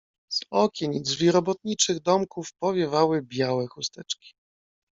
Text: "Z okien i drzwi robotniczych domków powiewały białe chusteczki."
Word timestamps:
"Z 0.29 0.39
okien 0.51 0.93
i 0.93 1.01
drzwi 1.01 1.31
robotniczych 1.31 1.99
domków 2.01 2.53
powiewały 2.61 3.21
białe 3.21 3.67
chusteczki." 3.67 4.33